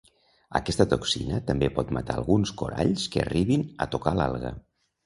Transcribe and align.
Aquesta 0.59 0.87
toxina 0.93 1.41
també 1.51 1.69
pot 1.77 1.93
matar 1.99 2.17
alguns 2.17 2.55
coralls 2.63 3.07
que 3.17 3.23
arribin 3.27 3.69
a 3.87 3.91
tocar 3.97 4.17
l'alga. 4.19 4.57